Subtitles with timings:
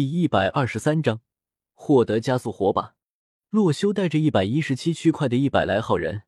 [0.00, 1.20] 第一百二十三章，
[1.74, 2.94] 获得加速火把。
[3.50, 6.22] 洛修带着一百一十七区块的一百来号人，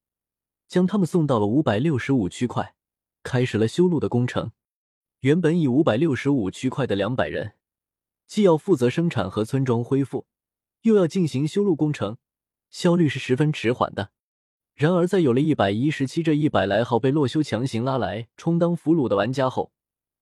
[0.68, 2.74] 将他们送到了五百六十五区块，
[3.22, 4.52] 开始了修路的工程。
[5.20, 7.54] 原本以五百六十五区块的两百人，
[8.26, 10.26] 既要负责生产和村庄恢复，
[10.82, 12.18] 又要进行修路工程，
[12.68, 14.10] 效率是十分迟缓的。
[14.74, 19.72] 然而，在有了一百一十七这一百来号被洛修强行拉来充当俘虏的玩家后，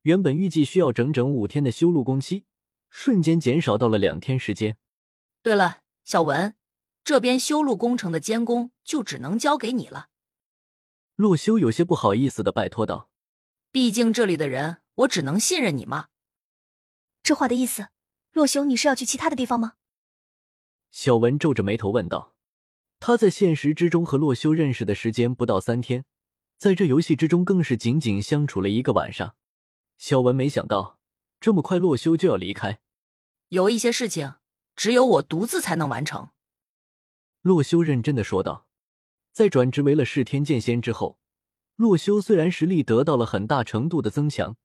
[0.03, 2.45] 原本预计需要整整五天的修路工期。
[2.91, 4.77] 瞬间减少到了两天时间。
[5.43, 6.55] 对了，小文，
[7.03, 10.09] 这边修路工程的监工就只能交给你了。
[11.17, 13.09] 洛修有些不好意思的拜托道
[13.73, 16.09] ：“毕竟这里的人，我只能信任你嘛？”
[17.23, 17.89] 这话的意思，
[18.33, 19.75] 洛修，你是要去其他的地方吗？
[20.91, 22.35] 小文皱着眉头问道。
[22.99, 26.05] 他在现实之中和洛修认识的时间不到三天，
[26.59, 29.37] 在这游戏之中更是仅仅相处了一个晚上。
[29.97, 31.00] 小文没想到。
[31.41, 32.81] 这么快，洛修就要离开。
[33.49, 34.35] 有一些事情
[34.77, 36.29] 只有我独自才能完成。
[37.41, 38.67] 洛修认真的说道。
[39.33, 41.19] 在转职为了弑天剑仙之后，
[41.77, 44.57] 洛修虽然实力得到了很大程度的增强，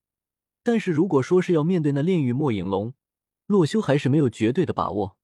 [0.64, 2.96] 但是如果说是要面对那炼狱末影龙，
[3.46, 5.18] 洛修还是没有绝对的把握。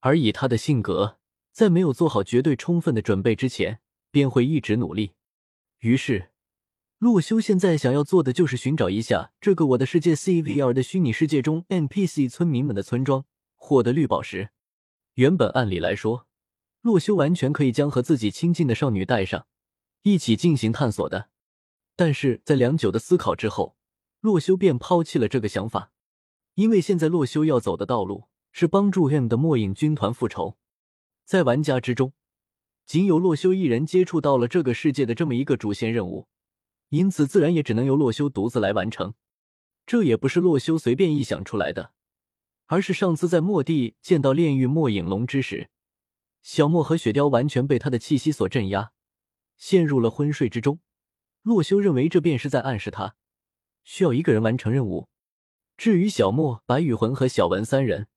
[0.00, 1.20] 而以他的性格，
[1.52, 3.80] 在没有做好绝对充分的准备之前，
[4.10, 5.12] 便会一直努力。
[5.78, 6.31] 于是。
[7.02, 13.24] 洛修现在想要做的就是寻找一下这个我的世界 CVR 的虚拟世界中 NPC 村民们的村庄，
[13.56, 14.50] 获得绿宝石。
[15.14, 16.28] 原本按理来说，
[16.80, 19.48] 洛修完全可以将和自己亲近的少女带上，
[20.02, 21.30] 一起进行探索的。
[21.96, 23.74] 但是在良久的思考之后，
[24.20, 25.90] 洛修便抛弃了这个想法，
[26.54, 30.56] 因为现在洛修要走的道路是帮助 M 的末影军团复仇。
[31.24, 32.12] 在玩家之中，
[32.86, 36.28] 仅有洛修一人接触到了这个世界的这么一个主线任务。
[36.92, 39.14] 因此，自然也只能由洛修独自来完成。
[39.86, 41.92] 这也不是洛修随便臆想出来的，
[42.66, 45.70] 而是上次在末地见到炼狱末影龙之时，
[46.42, 48.92] 小莫和雪雕完全被他的气息所镇压，
[49.56, 50.80] 陷入了昏睡之中。
[51.40, 53.16] 洛修认为这便是在暗示他
[53.82, 55.08] 需要一个人完成任务。
[55.78, 58.08] 至于小莫、白羽魂和小文三人，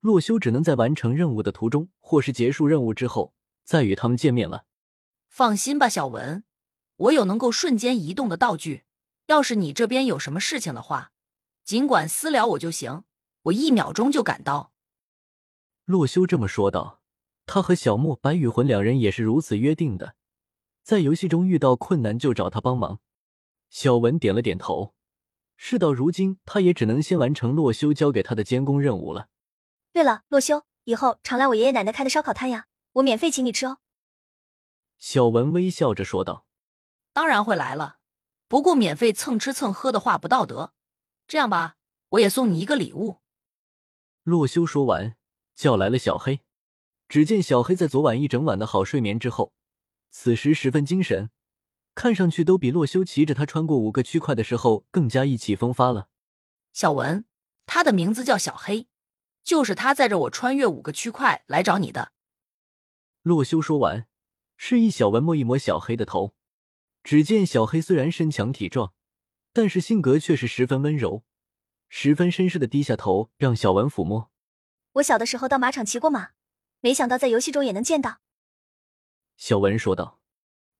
[0.00, 3.32] 洛修只能在完成任务的途中，或是结束任务之后
[3.64, 4.66] 再与他们见面了。
[5.26, 6.44] 放心吧，小文。
[7.00, 8.84] 我有能够瞬间移动的道具，
[9.26, 11.12] 要是你这边有什么事情的话，
[11.64, 13.04] 尽管私聊我就行，
[13.44, 14.72] 我一秒钟就赶到。
[15.86, 17.00] 洛修这么说道。
[17.46, 20.14] 他和小莫、白羽魂两人也是如此约定的，
[20.84, 23.00] 在游戏中遇到困难就找他帮忙。
[23.70, 24.94] 小文点了点头。
[25.56, 29.28] 事到如今，他也只能先完成洛修交给他的监工任务了。
[29.92, 33.78] 对了，洛修，以后常来我爷爷奶奶开的烧烤摊呀，我免费请你吃哦。
[34.98, 36.46] 小文微笑着说道。
[37.12, 37.98] 当然会来了，
[38.48, 40.72] 不过免费蹭吃蹭喝的话不道德。
[41.26, 41.76] 这样吧，
[42.10, 43.18] 我也送你一个礼物。
[44.22, 45.16] 洛修说完，
[45.54, 46.40] 叫来了小黑。
[47.08, 49.52] 只见小黑在昨晚一整晚的好睡眠之后，
[50.10, 51.30] 此时十分精神，
[51.94, 56.08] 看上去都比洛修骑着他穿过五个区块的时候更加意气风发了。
[56.72, 57.24] 小文，
[57.66, 58.86] 他的名字叫小黑，
[59.42, 62.12] 就是他载着我穿越五个区块来找你的。
[63.22, 64.06] 洛修说完，
[64.56, 66.34] 示意小文摸一摸小黑的头。
[67.02, 68.92] 只见小黑虽然身强体壮，
[69.52, 71.24] 但是性格却是十分温柔，
[71.88, 74.30] 十分绅士的低下头让小文抚摸。
[74.92, 76.30] 我小的时候到马场骑过马，
[76.80, 78.20] 没想到在游戏中也能见到。
[79.36, 80.18] 小文说道。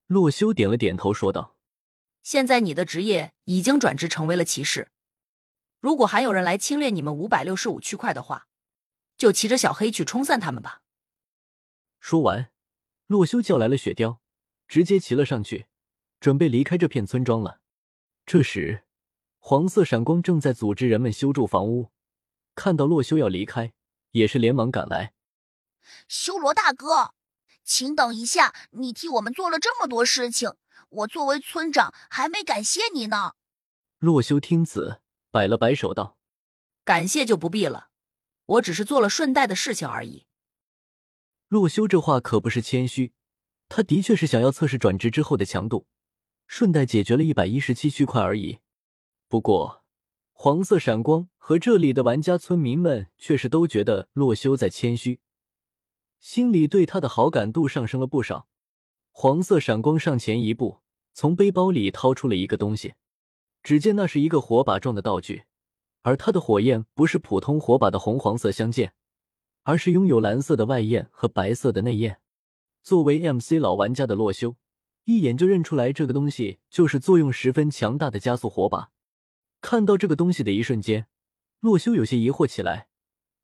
[0.07, 1.57] 洛修点了点头说道
[2.25, 4.91] ：“现在你的职业已经转职成为了骑士，
[5.79, 8.49] 如果还有人来侵略你们五百六十五区块的话，
[9.17, 10.83] 就骑着小黑去冲散他们吧。”
[12.01, 12.51] 说完，
[13.07, 14.21] 洛修叫来了雪雕，
[14.67, 15.67] 直接骑了上去。
[16.21, 17.61] 准备离开这片村庄了。
[18.27, 18.85] 这时，
[19.39, 21.91] 黄色闪光正在组织人们修筑房屋。
[22.55, 23.73] 看到洛修要离开，
[24.11, 25.15] 也是连忙赶来。
[26.07, 27.15] 修罗大哥，
[27.65, 28.55] 请等一下！
[28.73, 30.53] 你替我们做了这么多事情，
[30.91, 33.33] 我作为村长还没感谢你呢。
[33.99, 35.01] 洛修听此，
[35.31, 36.19] 摆了摆手道
[36.85, 37.89] ：“感谢就不必了，
[38.45, 40.27] 我只是做了顺带的事情而已。”
[41.49, 43.13] 洛修这话可不是谦虚，
[43.69, 45.87] 他的确是想要测试转职之后的强度。
[46.53, 48.59] 顺带解决了一百一十七区块而已。
[49.29, 49.85] 不过，
[50.33, 55.21] 黄色闪光和这里的玩家村民们却是都觉得洛修在谦虚，
[56.19, 58.49] 心里对他的好感度上升了不少。
[59.13, 60.81] 黄色闪光上前一步，
[61.13, 62.95] 从背包里掏出了一个东西。
[63.63, 65.45] 只见那是一个火把状的道具，
[66.03, 68.93] 而它的火焰不是普通火把的红黄色相间，
[69.63, 72.19] 而是拥有蓝色的外焰和白色的内焰。
[72.83, 74.57] 作为 MC 老玩家的洛修。
[75.11, 78.91] 一眼就认出来，这个东西就是作用十分强大的加速火把。
[79.61, 81.09] 看到这个东西的一瞬间，
[81.59, 82.87] 洛修有些疑惑起来。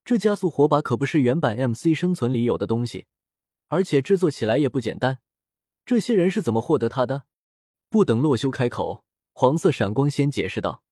[0.05, 3.07] 这加速火把可不是原版 MC 生存里有的东西，
[3.67, 5.19] 而且制作起来也不简单。
[5.85, 7.25] 这些人是怎么获得它的？
[7.91, 10.85] 不等洛修开口，黄色闪光先解释道：“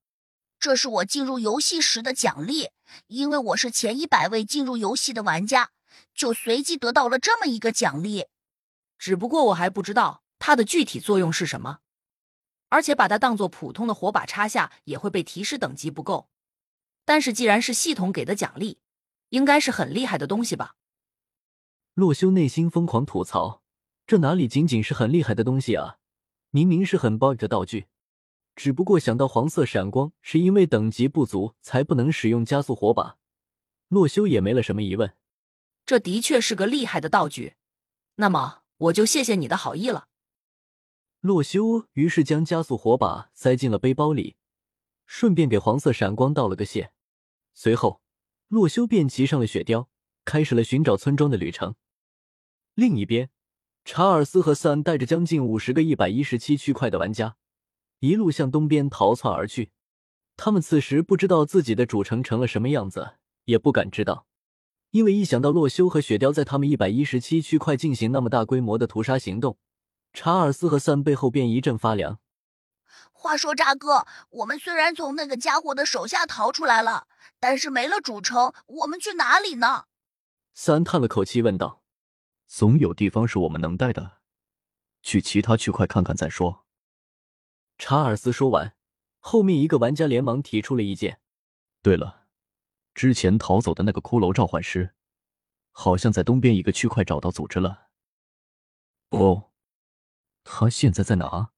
[0.58, 2.70] 这是我进入游戏时的奖励，
[3.06, 5.70] 因为我是前一百位进入游戏的玩家，
[6.12, 8.24] 就随机得到了这么一个奖励。
[8.98, 11.80] 只不过我还不知道它的具体作用是什么，
[12.68, 16.28] 而且把它当做普通的火把插下也会被提示等级不够。
[17.04, 18.78] 但是既然是系统给的奖励，
[19.30, 20.76] 应该是很厉害的东西吧？”
[21.94, 23.62] 洛修内心疯狂吐槽
[24.06, 25.98] ：“这哪里仅仅是很厉害的东西啊！”
[26.50, 27.86] 明明是很 bug 的道具，
[28.54, 33.16] 只不过想到黄色闪光是因为等级不足才不能使用加速火把，
[33.88, 35.16] 洛修也没了什么疑问。
[35.84, 37.56] 这的确是个厉害的道具，
[38.16, 40.06] 那么我就谢谢你的好意了。
[41.24, 44.36] 洛修于是将加速火把塞进了背包里，
[45.06, 46.92] 顺便给黄色闪光道了个谢。
[47.54, 48.02] 随后，
[48.48, 49.86] 洛修便骑上了雪貂，
[50.26, 51.76] 开始了寻找村庄的旅程。
[52.74, 53.30] 另一边。
[53.86, 57.36] 查尔斯和三带着将近五十个一百一十七区块的玩家，
[58.00, 59.70] 一路向东边逃窜而去。
[60.36, 63.14] 他们此时不知道自己的主城成了什么样子，
[63.46, 64.26] 也不敢知道，
[64.90, 69.56] 因为一想到洛修和雪貂在他们一百一十七区块进行那么大规模的屠杀行动，
[70.14, 72.20] 查尔斯和三背后便一阵发凉。
[73.12, 77.08] 话说，渣哥，我们虽然从那个家伙的手下逃出来了，
[77.40, 79.86] 但是没了主城，我们去哪里呢？
[80.52, 81.82] 三叹了口气问道。
[82.46, 84.18] 总有地方是我们能待的，
[85.02, 86.64] 去其他区块看看再说。
[87.76, 88.76] 查尔斯说完，
[89.18, 91.18] 后面一个玩家连忙提出了意见。
[91.82, 92.26] 对了，
[92.94, 94.94] 之前逃走的那个骷髅召唤师，
[95.72, 97.88] 好像在东边一个区块找到组织了。
[99.08, 99.50] 哦，
[100.44, 101.50] 他现在在哪？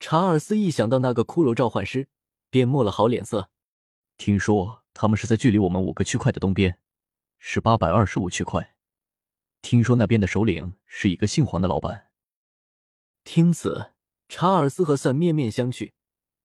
[0.00, 2.08] 查尔斯一想到那个骷髅召唤师，
[2.48, 3.50] 便没了好脸色。
[4.16, 6.78] 听说他们是在距离我们五个区块的东边，
[7.38, 8.74] 是八百二十五区块。
[9.60, 12.10] 听说那边的首领是一个姓黄的老板。
[13.24, 13.92] 听此，
[14.28, 15.92] 查尔斯和算面面相觑，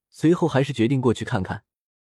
[0.10, 1.64] 随后还是决定过去看看。